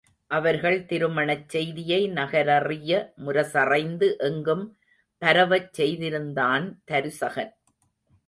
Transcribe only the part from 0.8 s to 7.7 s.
திருமணச் செய்தியை நகரறிய முரசறைந்து எங்கும் பரவச் செய்திருந்தான் தருசகன்.